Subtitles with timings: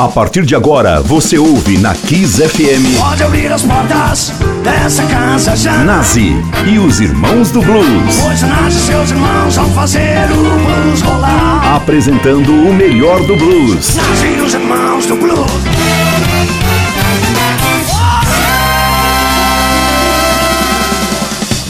[0.00, 2.98] A partir de agora, você ouve na Kiss FM.
[2.98, 4.32] Pode abrir as portas
[4.64, 5.84] dessa casa já.
[5.84, 8.16] Nazi e os Irmãos do Blues.
[8.22, 11.76] Pois Nazi e seus irmãos vão fazer o blues rolar.
[11.76, 13.94] Apresentando o melhor do blues.
[13.94, 15.69] Nazi e os irmãos do blues.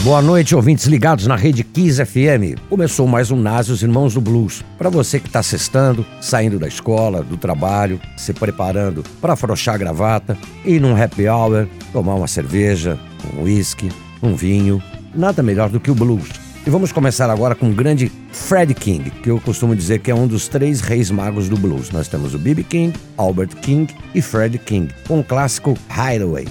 [0.03, 2.59] Boa noite, ouvintes ligados na rede Kiss FM.
[2.67, 4.65] Começou mais um Nazi, os Irmãos do Blues.
[4.75, 9.77] Para você que está sextando, saindo da escola, do trabalho, se preparando para afrouxar a
[9.77, 12.97] gravata, ir num happy hour, tomar uma cerveja,
[13.31, 13.91] um whisky,
[14.23, 14.81] um vinho.
[15.13, 16.29] Nada melhor do que o blues.
[16.65, 20.15] E vamos começar agora com o grande Fred King, que eu costumo dizer que é
[20.15, 21.91] um dos três reis magos do blues.
[21.91, 22.63] Nós temos o B.B.
[22.63, 26.47] King, Albert King e Fred King, com o clássico Hideaway.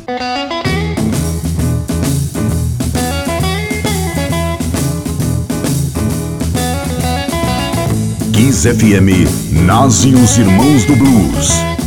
[8.41, 9.29] Kiss FM,
[9.67, 11.80] Nazi e os Irmãos do Blues.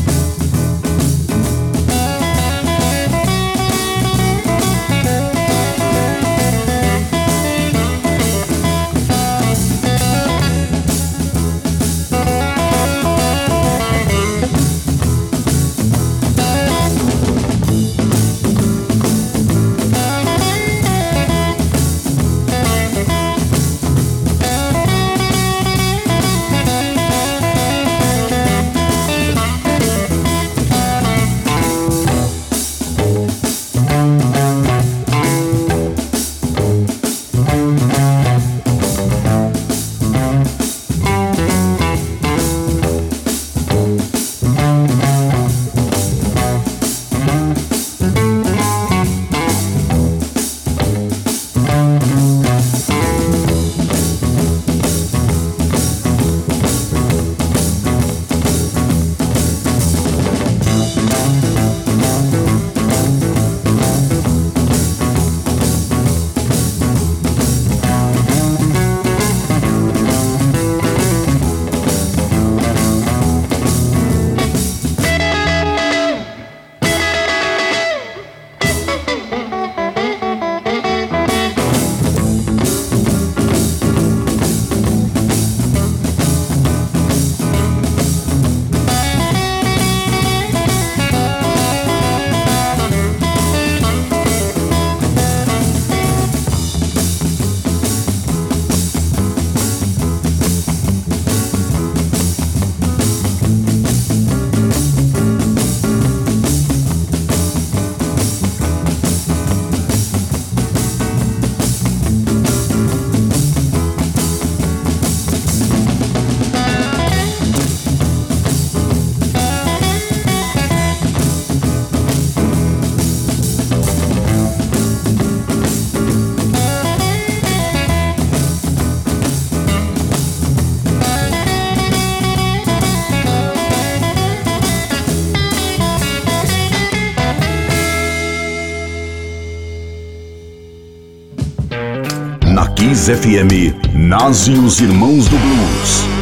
[143.14, 146.13] FM, Nazi e os Irmãos do Blues.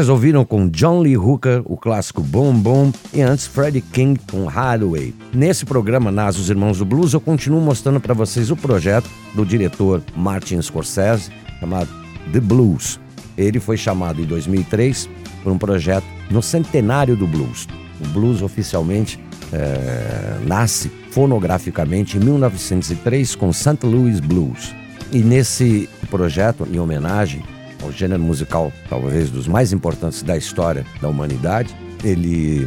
[0.00, 4.46] Vocês ouviram com John Lee Hooker o clássico Boom Boom e antes Freddie King com
[4.48, 5.14] Hideaway.
[5.30, 9.44] Nesse programa Nas os Irmãos do Blues eu continuo mostrando para vocês o projeto do
[9.44, 11.30] diretor Martin Scorsese
[11.60, 11.90] chamado
[12.32, 12.98] The Blues.
[13.36, 15.06] Ele foi chamado em 2003
[15.42, 17.68] por um projeto no centenário do blues.
[18.02, 23.76] O blues oficialmente é, nasce fonograficamente em 1903 com St.
[23.84, 24.74] Louis Blues.
[25.12, 27.44] E nesse projeto, em homenagem
[27.82, 31.74] o gênero musical talvez dos mais importantes da história da humanidade.
[32.02, 32.66] Ele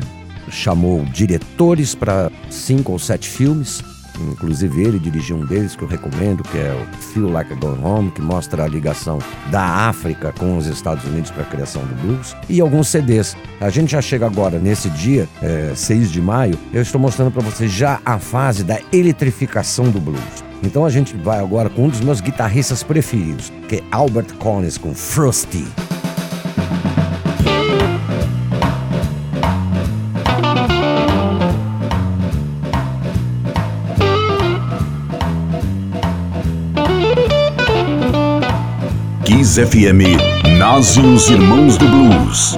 [0.49, 3.81] chamou diretores para cinco ou sete filmes,
[4.19, 7.83] inclusive ele dirigiu um deles que eu recomendo, que é o Feel Like a Gone
[7.83, 9.19] Home, que mostra a ligação
[9.49, 13.35] da África com os Estados Unidos para a criação do blues, e alguns CDs.
[13.59, 17.41] A gente já chega agora, nesse dia, é, 6 de maio, eu estou mostrando para
[17.41, 20.52] vocês já a fase da eletrificação do blues.
[20.63, 24.77] Então a gente vai agora com um dos meus guitarristas preferidos, que é Albert Collins
[24.77, 25.65] com Frosty.
[39.25, 40.17] Kiss FM,
[40.57, 42.57] nasce os Irmãos do Blues.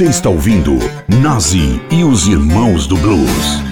[0.00, 3.69] Você está ouvindo Nazi e os Irmãos do Blues.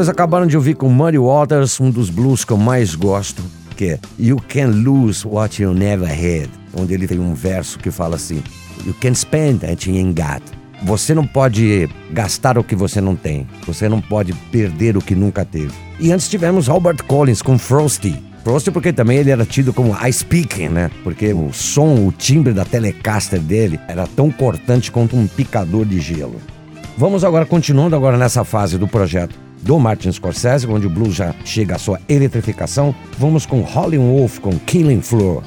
[0.00, 3.42] Vocês acabaram de ouvir com Muddy Waters um dos blues que eu mais gosto,
[3.76, 7.90] que é You Can Lose What You Never Had, onde ele tem um verso que
[7.90, 8.42] fala assim:
[8.86, 10.40] You can spend what you ain't got.
[10.84, 13.46] Você não pode gastar o que você não tem.
[13.66, 15.74] Você não pode perder o que nunca teve.
[15.98, 18.29] E antes tivemos Albert Collins com Frosty.
[18.42, 20.90] Frosty porque também ele era tido como I speaking, né?
[21.04, 26.00] Porque o som, o timbre da Telecaster dele era tão cortante quanto um picador de
[26.00, 26.40] gelo.
[26.96, 31.34] Vamos agora, continuando agora nessa fase do projeto do Martin Scorsese, onde o blues já
[31.44, 35.42] chega à sua eletrificação, vamos com Holly Wolf com Killing Floor.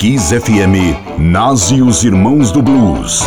[0.00, 3.22] Kiss FM nasce os Irmãos do Blues.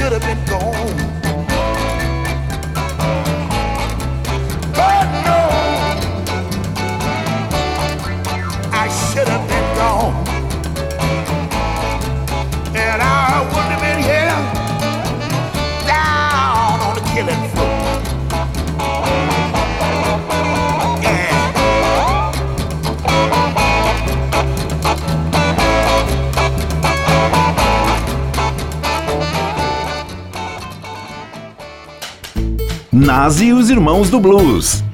[0.00, 0.79] Should have been gone.
[33.10, 34.84] Nazi e os Irmãos do Blues.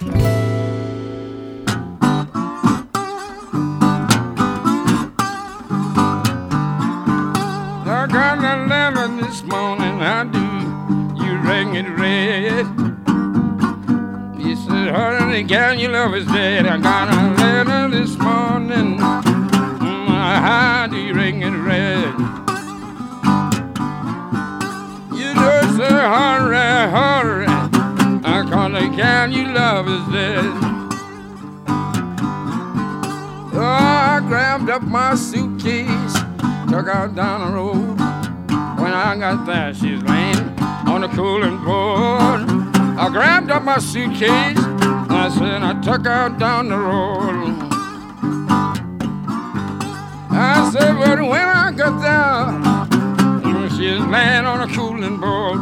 [7.84, 8.38] I got
[36.86, 37.98] took out down the road.
[38.78, 40.38] When I got there, she's laying
[40.86, 42.42] on the cooling board.
[42.96, 47.58] I grabbed up my suitcase, and I said I took her down the road.
[50.30, 55.58] I said, but when I got there, she's laying on a cooling board.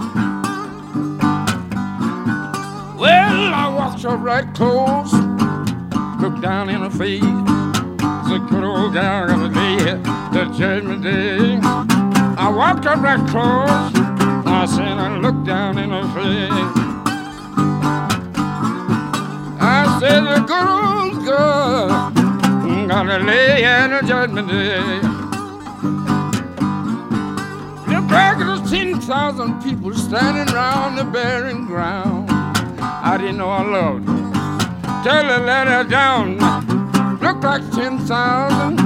[2.99, 5.13] Well, I walked up right close,
[6.21, 7.23] looked down in her face.
[7.23, 9.29] The good old gal
[10.35, 11.61] the judgment day.
[11.63, 13.71] I walked up right close,
[14.45, 16.71] I said I looked down in her face.
[19.61, 21.89] I said the good old girl
[22.89, 24.97] gonna lay the judgment day.
[27.95, 32.29] Look back the 10,000 people standing round the barren ground.
[32.81, 35.05] I didn't know I loved her.
[35.05, 36.39] Till I let her down.
[37.21, 38.84] Looked like 10,000 was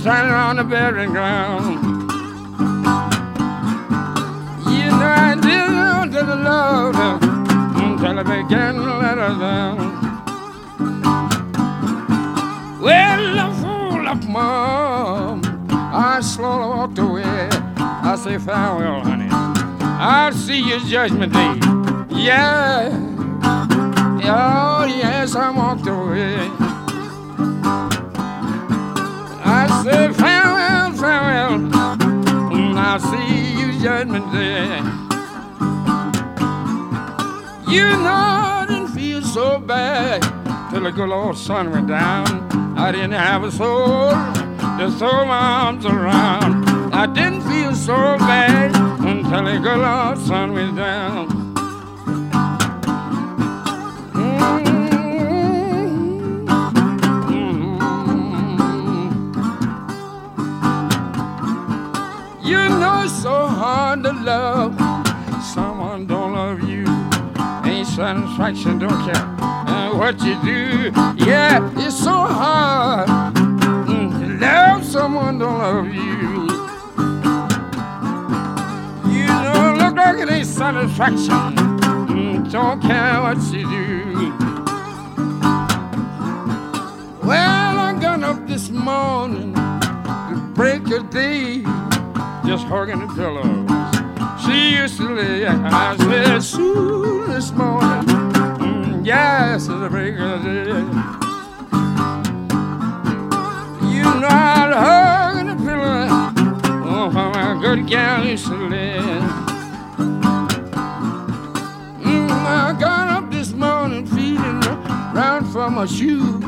[0.00, 1.82] standing around the barren ground.
[4.70, 7.18] You know I know that I loved her
[7.82, 9.76] until I began to let her down.
[12.80, 15.68] Well, I'm full of mom.
[15.70, 17.48] I slowly walked away.
[17.78, 19.28] I say farewell, honey.
[19.30, 21.58] I'll see you judgment day.
[22.16, 22.90] Yeah.
[24.30, 26.67] Oh, yes, I walked away.
[29.84, 31.58] Said farewell, farewell.
[32.50, 34.78] Mm, I'll see you judgment day.
[37.72, 38.24] You know
[38.60, 40.22] I didn't feel so bad
[40.70, 42.26] till the good old sun went down.
[42.76, 44.10] I didn't have a soul
[44.78, 46.68] to throw my arms around.
[46.92, 48.74] I didn't feel so bad
[49.06, 51.37] until the good old sun went down.
[63.22, 64.78] So hard to love
[65.42, 66.86] someone don't love you.
[67.64, 70.92] Ain't satisfaction, don't care uh, what you do.
[71.16, 73.08] Yeah, it's so hard
[73.88, 76.46] mm, to love someone don't love you.
[79.12, 81.56] You know, look like it ain't satisfaction.
[82.06, 84.32] Mm, don't care what you do.
[87.26, 91.62] Well, I got up this morning to break a day,
[92.48, 93.68] just hugging the pillows.
[94.42, 100.42] She used to lay, I said, soon this morning, mm, yes, it's a break of
[100.42, 100.80] day.
[103.94, 106.06] You know I'd hug the pillow,
[106.88, 108.96] oh, how my good gal used to lay.
[112.00, 114.60] Mm, I got up this morning feeling
[115.12, 116.40] round for my shoe.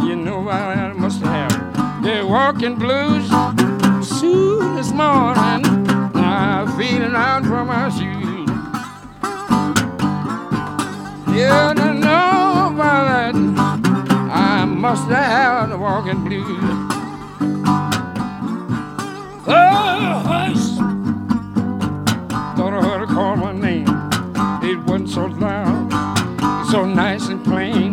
[0.00, 3.57] You know I must have the walking blues.
[4.28, 5.64] This morning,
[6.14, 8.50] I'm feeling out for my shoes.
[11.34, 13.34] Yeah, I know about that.
[14.30, 16.46] I must have the walking blues.
[19.46, 20.76] Oh, hush.
[22.56, 23.88] Thought I heard her call my name.
[24.62, 25.90] It wasn't so loud,
[26.70, 27.87] so nice and plain.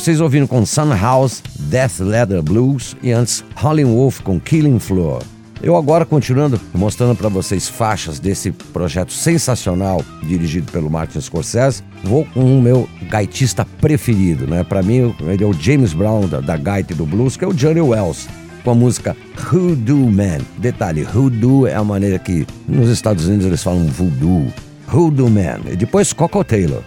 [0.00, 5.22] Vocês ouvindo com Sun House, Death Leather Blues e antes Holly Wolf com Killing Floor.
[5.62, 12.24] Eu agora continuando mostrando para vocês faixas desse projeto sensacional dirigido pelo Martin Scorsese, vou
[12.24, 14.64] com o meu gaitista preferido, né?
[14.64, 17.48] Para mim ele é o James Brown da, da gaita e do blues, que é
[17.48, 18.26] o Johnny Wells,
[18.64, 19.14] com a música
[19.52, 20.38] Hoodoo Man.
[20.56, 24.50] Detalhe, Hoodoo é a maneira que nos Estados Unidos eles falam voodoo.
[24.90, 25.60] Hoodoo Man.
[25.70, 26.82] E depois Coco Taylor.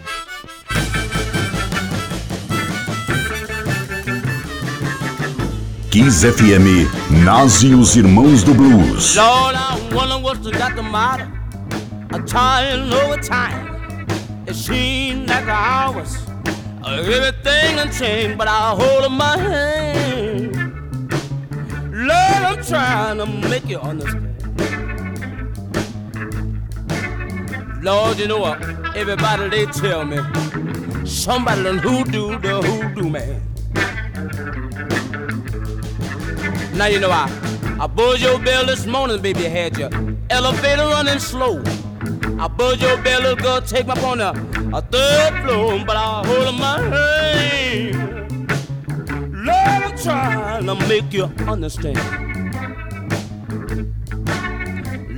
[5.94, 6.90] Kiss FM,
[7.24, 9.16] Nasi e os Irmãos do Blues.
[9.16, 11.32] Lord, I wonder what's got the matter.
[12.12, 14.08] I'm trying over time.
[14.48, 16.18] It seems like hours.
[16.84, 20.56] Everything done changed, but I hold in my hand.
[21.94, 24.34] Lord, I'm trying to make you understand.
[27.84, 28.60] Lord, you know what?
[28.96, 30.18] Everybody they tell me
[31.06, 33.53] somebody done hoodoo the hoodoo man.
[36.76, 37.30] Now you know I,
[37.80, 39.44] I buzzed your bell this morning, baby.
[39.44, 39.90] Had your
[40.32, 41.62] elevator running slow.
[42.40, 44.34] I buzzed your bell, little girl, take me up on a,
[44.82, 48.50] third floor, but I hold my hand.
[49.46, 52.00] Lord, I'm trying to make you understand.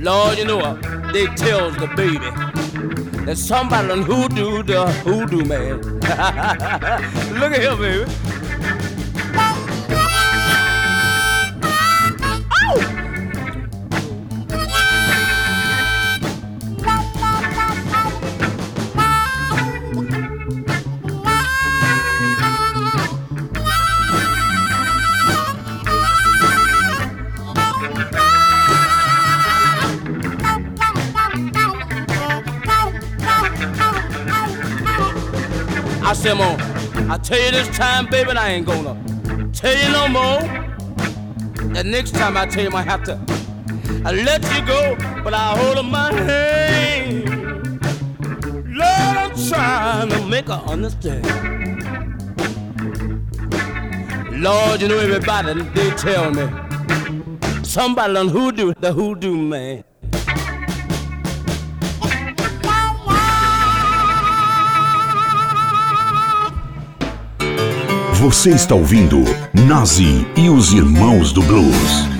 [0.04, 0.82] Lord, you know what?
[1.14, 2.30] They tells the baby
[3.24, 5.80] that somebody done hoodoo the hoodoo man.
[7.40, 8.35] Look at him, baby.
[36.08, 36.56] I said, Mom,
[37.10, 38.94] I tell you this time, baby, I ain't gonna
[39.52, 40.40] tell you no more.
[41.74, 43.18] The next time I tell you, I have to
[44.04, 47.28] I let you go, but I hold in my hand.
[48.68, 51.26] Lord, I'm trying to make her understand.
[54.40, 56.48] Lord, you know everybody, they tell me
[57.64, 59.82] somebody on hoodoo, the hoodoo man.
[68.26, 69.22] Você está ouvindo
[69.54, 72.15] Nazi e os Irmãos do Blues.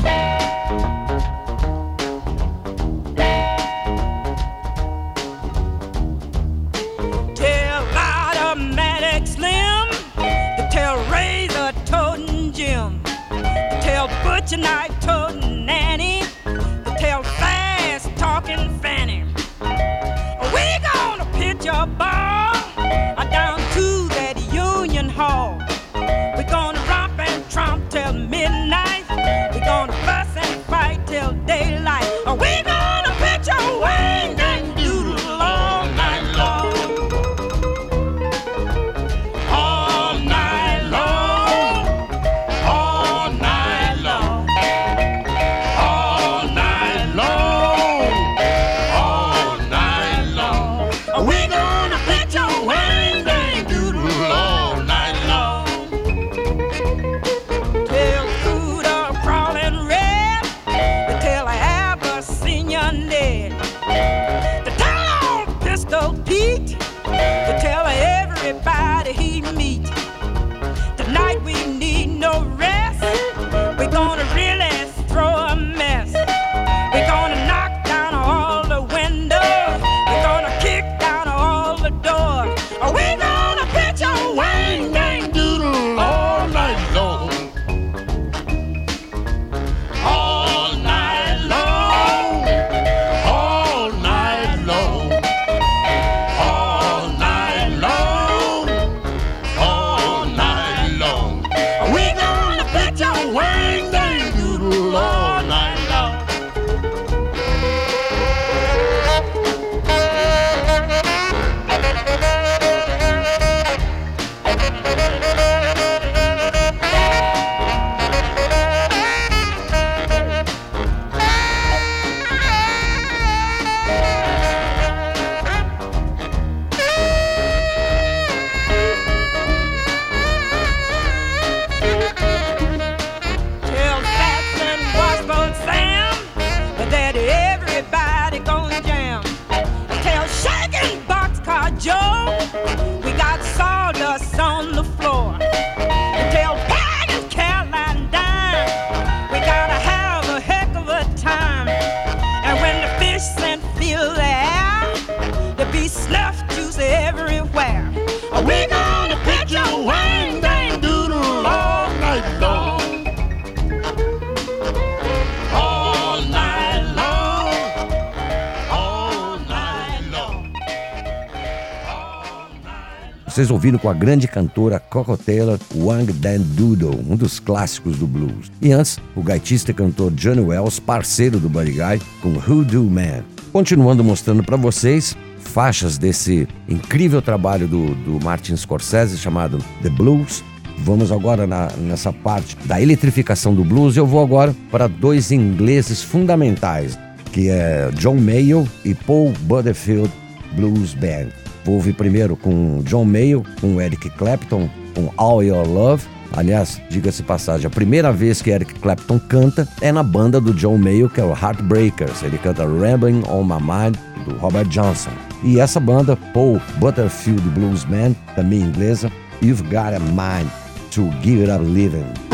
[173.36, 178.06] Vocês ouviram com a grande cantora Coco Taylor, Wang Dan Doodle, um dos clássicos do
[178.06, 178.50] blues.
[178.62, 183.22] E antes, o gaitista e cantor Johnny Wells, parceiro do Buddy Guy, com Hoodoo Man.
[183.52, 190.42] Continuando mostrando para vocês faixas desse incrível trabalho do, do Martin Scorsese chamado The Blues.
[190.78, 193.98] Vamos agora na, nessa parte da eletrificação do blues.
[193.98, 196.98] Eu vou agora para dois ingleses fundamentais,
[197.34, 200.10] que é John Mayall e Paul Butterfield
[200.54, 201.45] Blues Band.
[201.66, 206.04] Ouvir primeiro com John Mayall, com Eric Clapton, com All Your Love.
[206.32, 210.76] Aliás, diga-se passagem, a primeira vez que Eric Clapton canta é na banda do John
[210.76, 212.22] Mayall, que é o Heartbreakers.
[212.22, 215.10] Ele canta Rambling on My Mind, do Robert Johnson.
[215.42, 219.10] E essa banda, Paul Butterfield Blues Band, também inglesa,
[219.42, 220.50] You've Got a Mind
[220.90, 222.25] to Give It Up Living.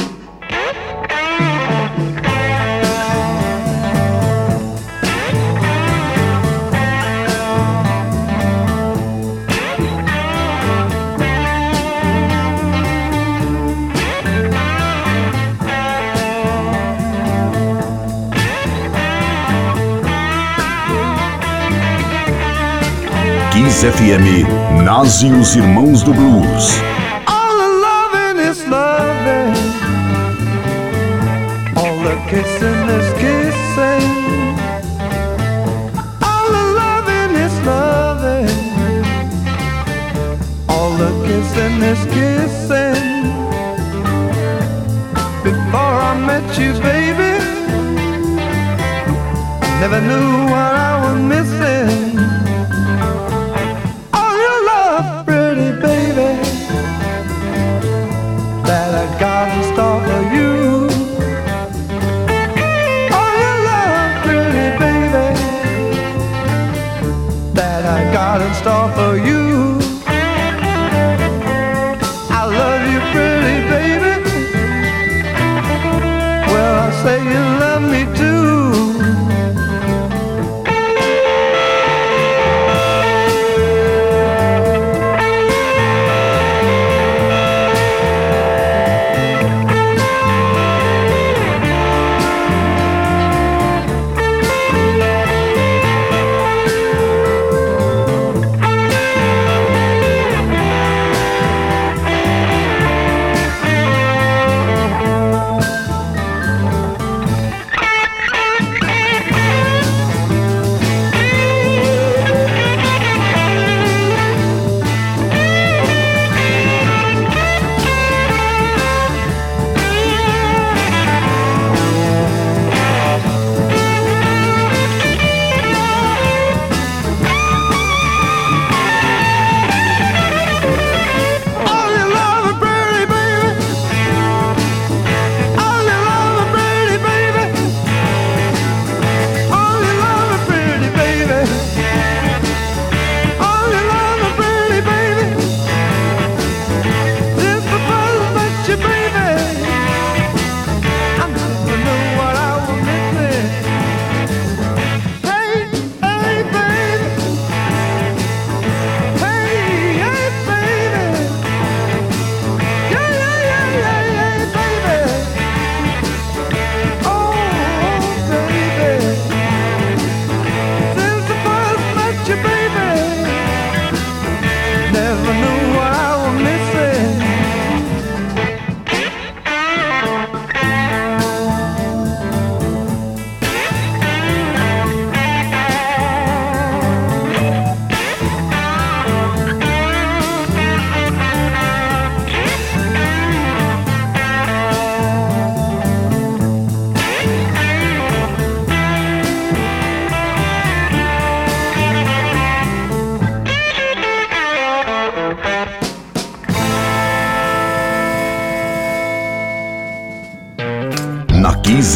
[23.82, 24.46] FM
[24.84, 26.80] nasce os Irmãos do Blues.
[27.26, 29.56] All the loving is loving.
[31.74, 34.06] All the kissing is kissing.
[36.22, 38.54] All the loving is loving.
[40.68, 43.02] All the kissing is kissing.
[45.42, 47.34] Before I met you, baby,
[49.80, 52.31] never knew what I was missing.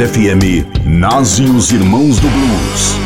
[0.00, 3.05] FM nascem os Irmãos do Blues.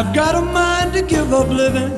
[0.00, 1.92] I've got a mind to give up living.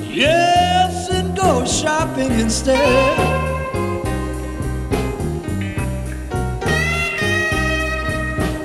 [0.00, 3.18] Yes, and go shopping instead.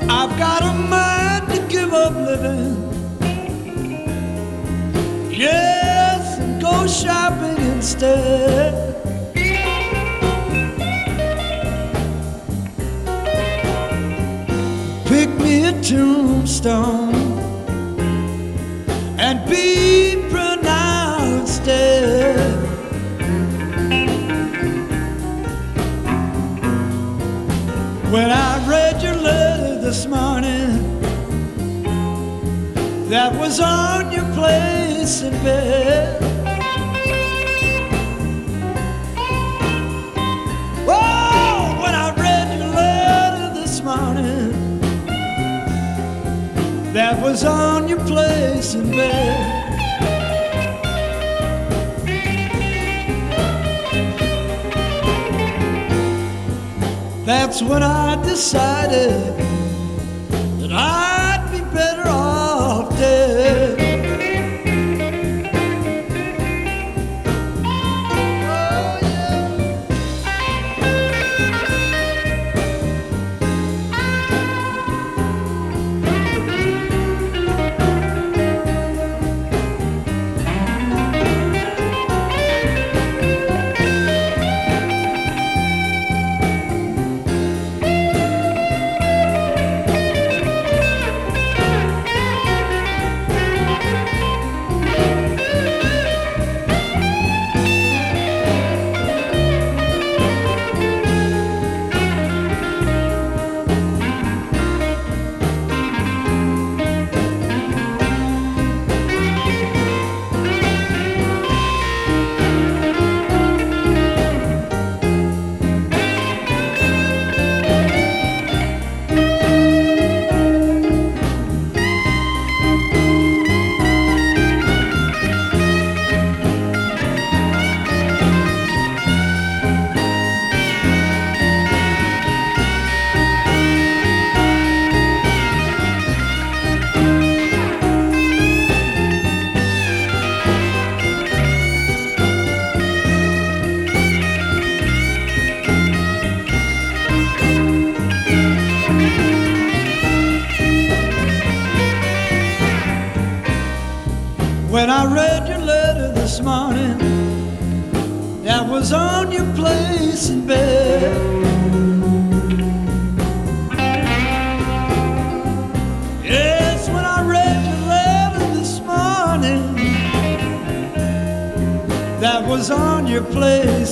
[0.09, 2.77] I've got a mind to give up living.
[5.29, 8.95] Yes, and go shopping instead.
[15.05, 17.24] Pick me a tombstone
[19.49, 22.35] be pronounced dead.
[28.11, 30.99] When I read your letter this morning,
[33.09, 36.34] that was on your place in bed.
[46.95, 49.65] That was on your place in bed.
[57.25, 59.44] That's when I decided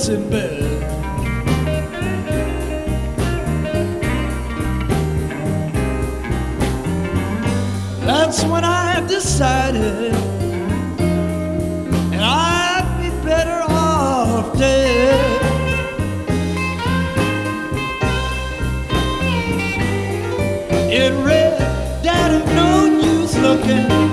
[0.04, 0.80] place in bed.
[8.06, 10.14] That's when I decided
[12.12, 15.40] and I'd be better off dead.
[20.90, 21.58] It read,
[22.02, 24.03] Daddy, no use looking.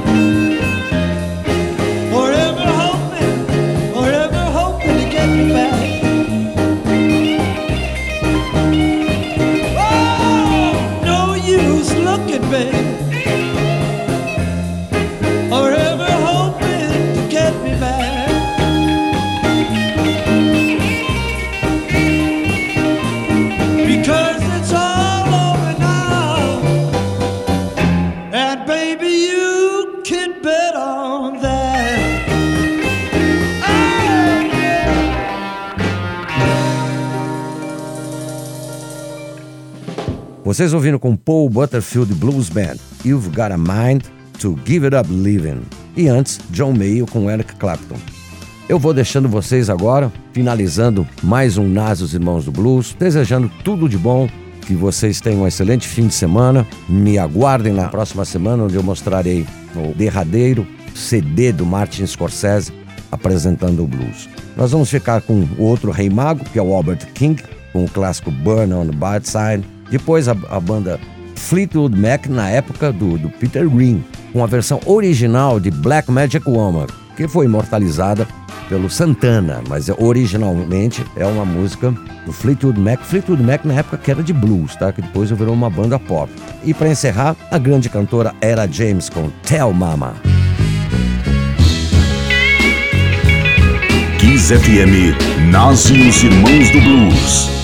[40.61, 44.03] Vocês ouvindo com Paul Butterfield Blues Band, You've Got a Mind
[44.39, 45.61] to Give It Up Living.
[45.97, 47.95] E antes, John Mayo com Eric Clapton.
[48.69, 53.89] Eu vou deixando vocês agora, finalizando mais um Nas os Irmãos do Blues, desejando tudo
[53.89, 54.29] de bom,
[54.61, 56.67] que vocês tenham um excelente fim de semana.
[56.87, 62.71] Me aguardem na próxima semana, onde eu mostrarei o derradeiro CD do Martin Scorsese
[63.11, 64.29] apresentando o blues.
[64.55, 67.41] Nós vamos ficar com o outro rei mago, que é o Albert King,
[67.73, 69.80] com o clássico Burn on the Bad Side.
[69.91, 70.99] Depois a, a banda
[71.35, 76.49] Fleetwood Mac na época do, do Peter Green, com a versão original de Black Magic
[76.49, 76.87] Woman,
[77.17, 78.25] que foi imortalizada
[78.69, 81.93] pelo Santana, mas é- originalmente é uma música
[82.25, 83.01] do Fleetwood Mac.
[83.01, 84.93] Fleetwood Mac na época que era de blues, tá?
[84.93, 86.31] Que depois virou uma banda pop.
[86.63, 90.13] E para encerrar, a grande cantora Era James com Tell Mama.
[94.19, 95.15] Kiss FM
[95.51, 97.60] nasce os Irmãos do Blues.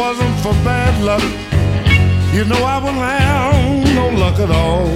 [0.00, 1.22] Wasn't for bad luck,
[2.32, 4.88] you know I wouldn't have no luck at all.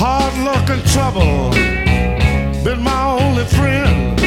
[0.00, 1.50] Hard luck and trouble
[2.62, 4.20] been my only friend.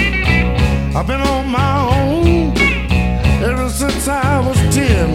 [0.98, 2.54] I've been on my own
[3.50, 5.10] ever since I was ten.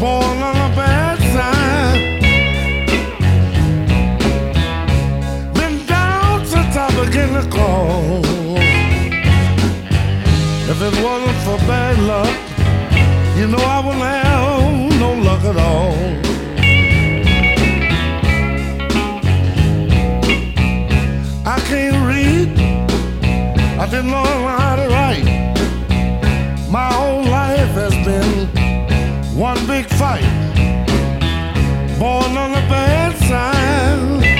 [0.00, 2.02] Born on a bad side.
[5.54, 8.35] Been down since I began to crawl.
[10.78, 12.28] If it wasn't for bad luck,
[13.38, 15.94] you know I wouldn't have no luck at all.
[21.46, 22.60] I can't read.
[23.80, 25.24] I didn't learn how to write.
[26.70, 28.46] My whole life has been
[29.34, 30.28] one big fight.
[31.98, 34.35] Born on the bad side.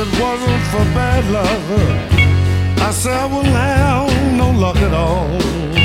[0.00, 1.48] It wasn't for bad luck,
[2.86, 5.77] I said I wouldn't have no luck at all.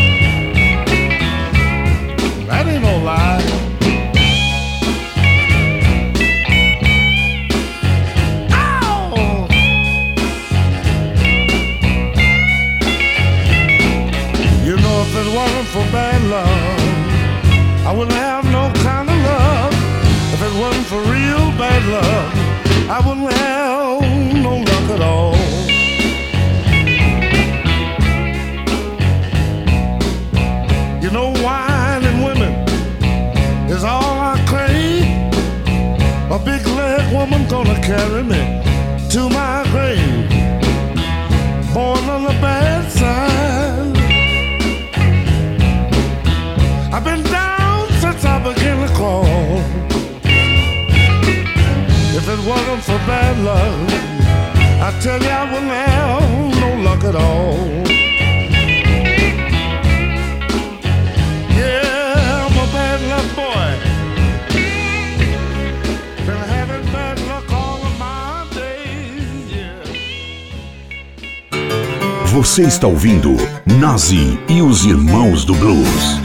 [72.53, 73.35] Você está ouvindo
[73.65, 76.21] Nazi e os Irmãos do Blues.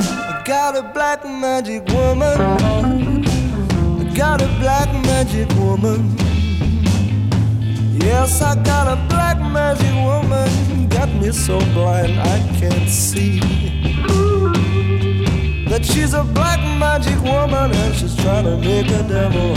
[0.00, 2.38] I got a black magic woman.
[4.00, 6.16] I got a black magic woman.
[8.02, 10.88] Yes, I got a black magic woman.
[10.88, 13.40] Got me so blind I can't see.
[15.68, 19.54] That she's a black magic woman and she's trying to make a devil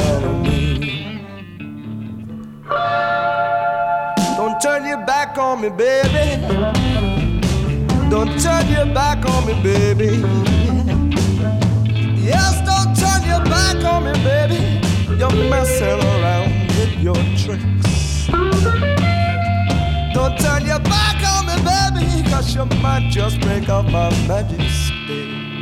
[23.92, 25.59] my magic stick.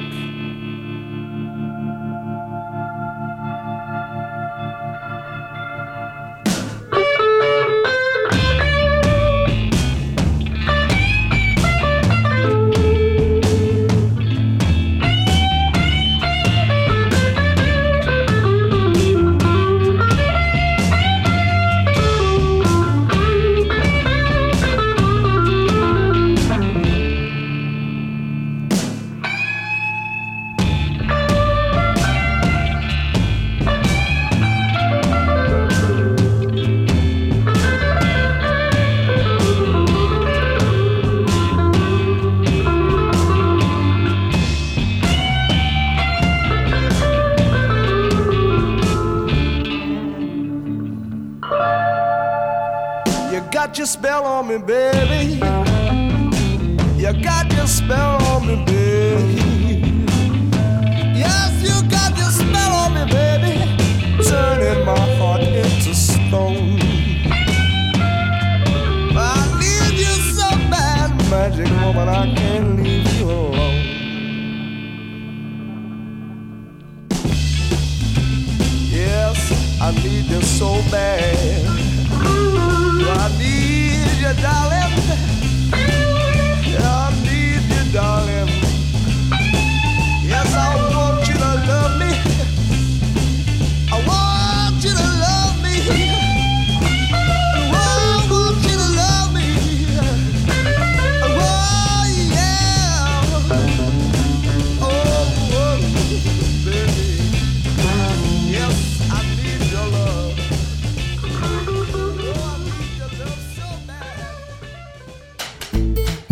[54.18, 55.27] Your on me, baby.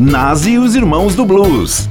[0.06, 1.90] Nazi e os Irmãos do Blues.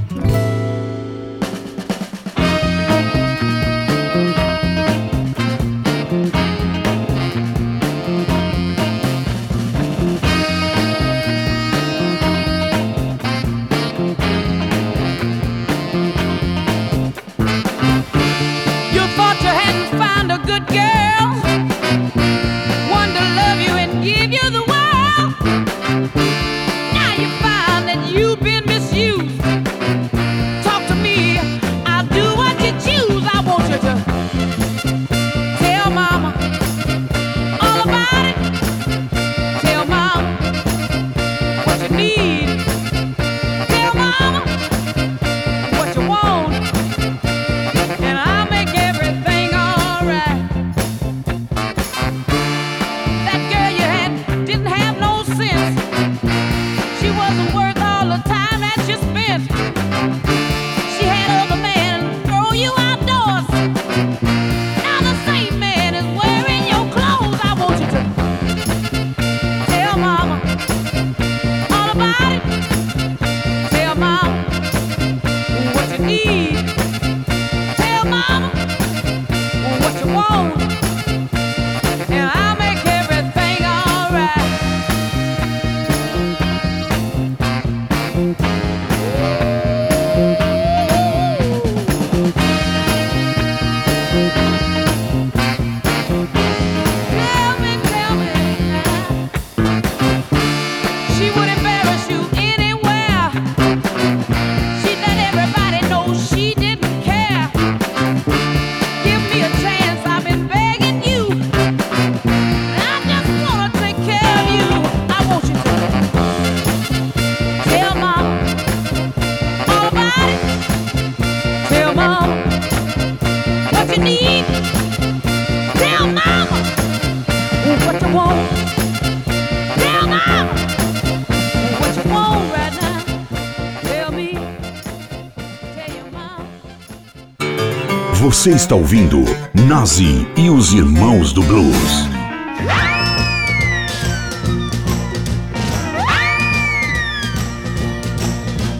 [138.45, 139.25] Você está ouvindo
[139.55, 142.07] Nasi e os Irmãos do Blues.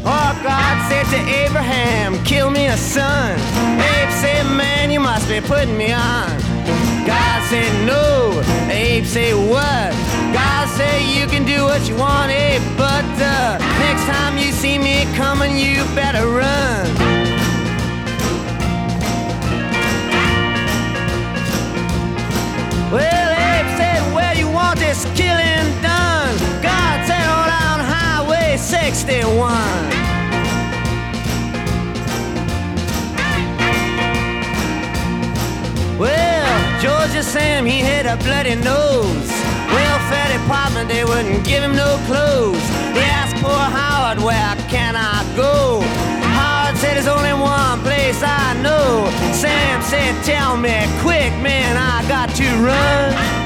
[0.05, 3.33] Oh, God said to Abraham, kill me a son.
[3.79, 6.29] Abe said, man, you must be putting me on.
[7.07, 8.43] God said, no.
[8.69, 9.95] Abe said, what?
[10.31, 14.77] God said, you can do what you want, Abe, but uh, next time you see
[14.77, 17.14] me coming, you better run.
[28.81, 29.51] 61.
[35.97, 39.29] Well, Georgia Sam, he had a bloody nose.
[39.71, 42.65] Welfare department, they wouldn't give him no clothes.
[42.93, 45.81] They asked poor Howard, where can I go?
[46.35, 49.07] Howard said, there's only one place I know.
[49.33, 53.44] Sam said, tell me quick, man, I got to run.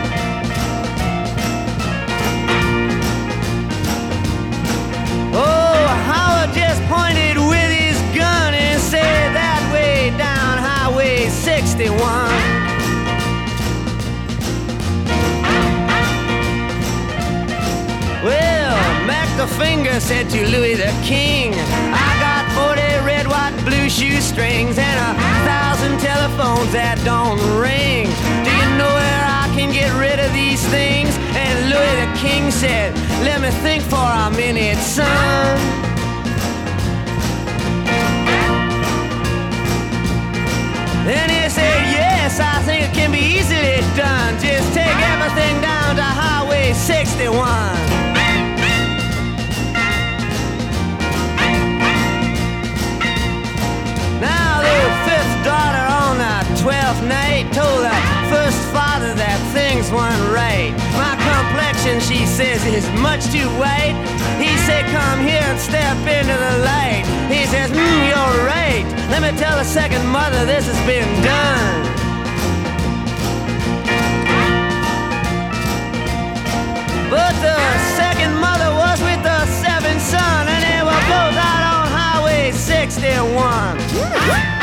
[19.58, 25.12] Finger said to Louis the King, I got 40 red, white, blue shoestrings and a
[25.48, 28.06] thousand telephones that don't ring.
[28.46, 31.16] Do you know where I can get rid of these things?
[31.34, 32.94] And Louis the King said,
[33.24, 35.58] Let me think for a minute, son.
[41.06, 44.38] Then he said, Yes, I think it can be easily done.
[44.40, 48.09] Just take everything down to Highway 61.
[55.44, 60.74] Daughter on the twelfth night told her first father that things weren't right.
[60.98, 63.96] My complexion, she says, is much too white.
[64.38, 67.06] He said, come here and step into the light.
[67.32, 68.84] He says, mm, you're right.
[69.10, 71.88] Let me tell the second mother this has been done.
[77.10, 77.58] But the
[77.98, 84.59] second mother was with the seventh son, and they were both out on Highway 61.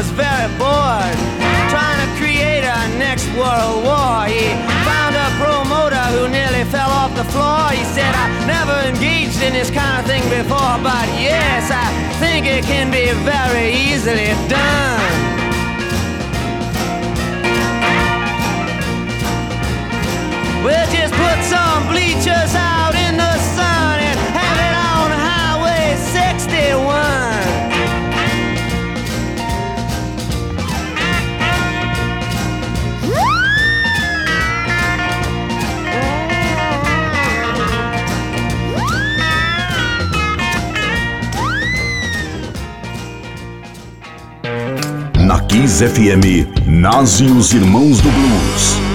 [0.00, 1.18] was very bored
[1.68, 4.24] trying to create a next world war.
[4.24, 4.48] He
[4.88, 7.68] found a promoter who nearly fell off the floor.
[7.68, 11.86] He said, I never engaged in this kind of thing before, but yes, I
[12.16, 15.20] think it can be very easily done.
[20.64, 23.09] We'll just put some bleachers out in
[45.50, 48.89] Kiss FM, nascem os Irmãos do Blues.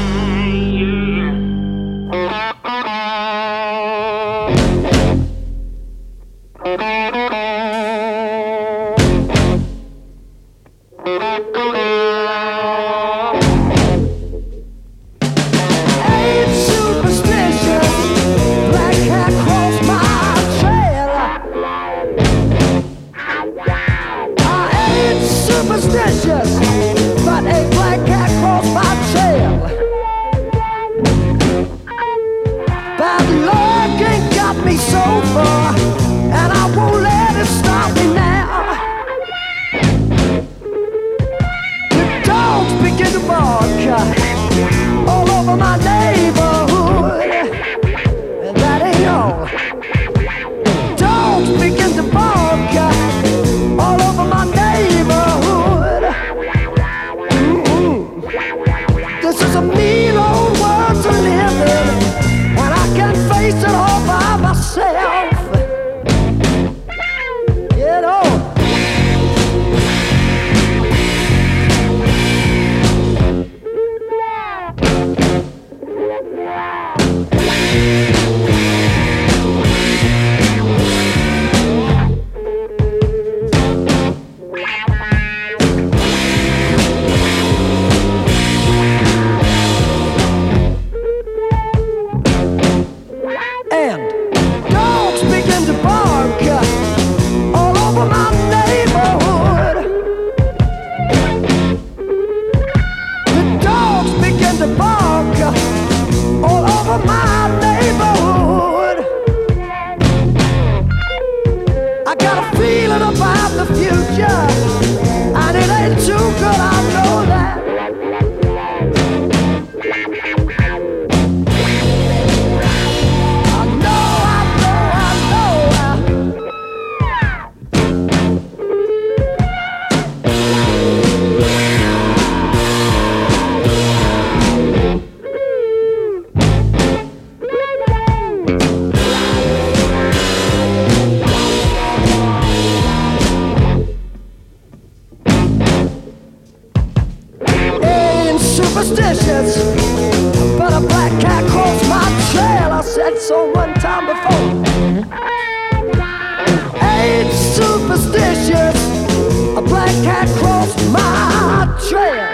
[161.87, 162.24] 是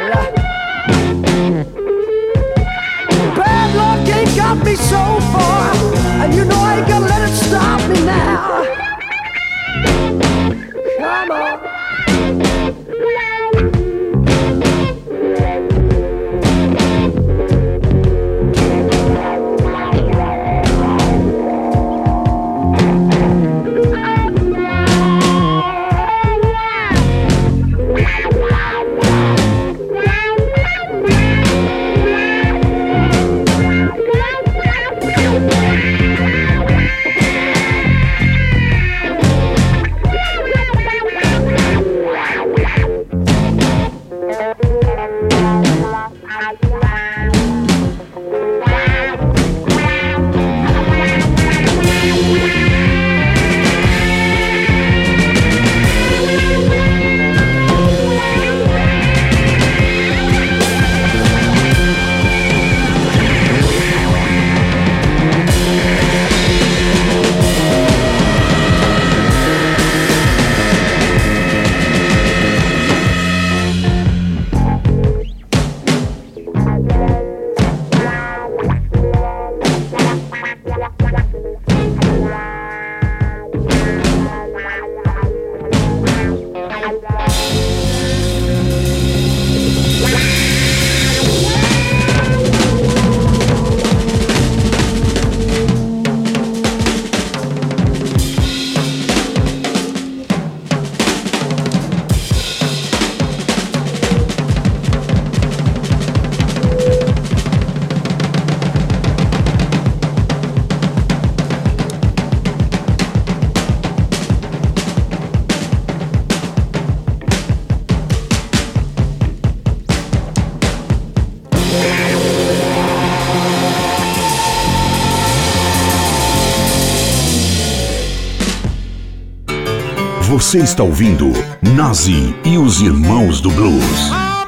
[130.51, 131.31] Você está ouvindo
[131.61, 134.40] Nazi e os Irmãos do Blues.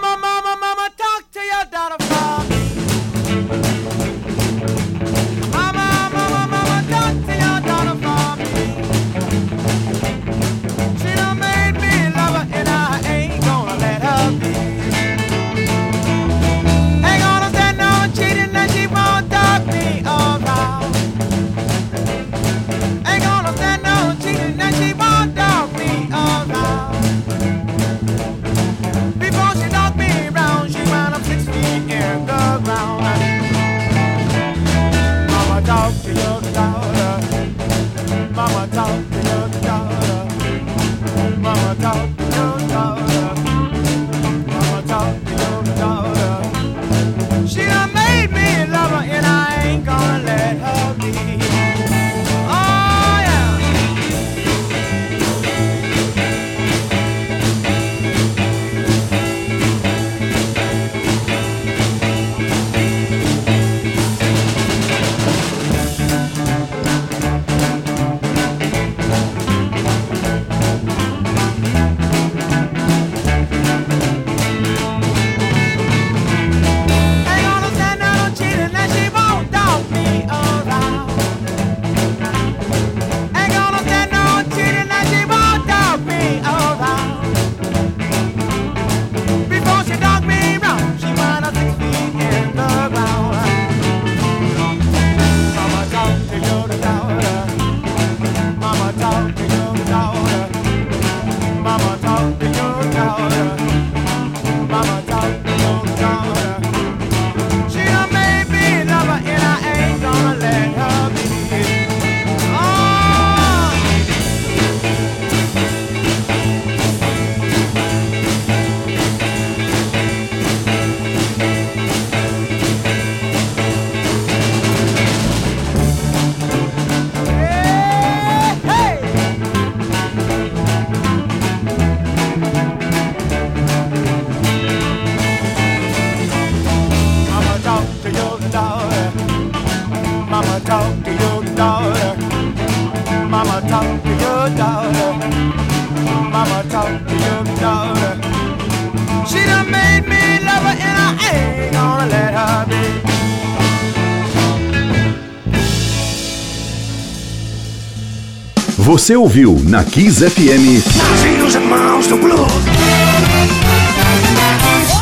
[159.03, 160.79] Você ouviu na Kiss FM.
[160.97, 162.53] Nazi e os irmãos do blues.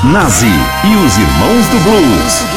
[0.03, 2.50] Nazi e os irmãos do blues.